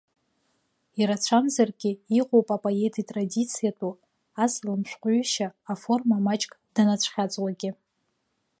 [1.01, 3.93] Ирацәамзаргьы иҟоуп апоет итрадициатәу
[4.43, 7.71] асалам шәҟәҩышьа аформа маҷк данацәхьаҵуагьы.